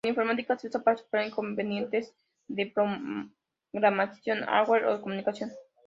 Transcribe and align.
En 0.03 0.09
informática 0.13 0.57
se 0.57 0.65
usa 0.65 0.81
para 0.83 0.97
superar 0.97 1.27
inconvenientes 1.27 2.15
de 2.47 2.65
programación, 3.71 4.39
hardware 4.47 4.85
o 4.87 4.99
comunicación. 4.99 5.51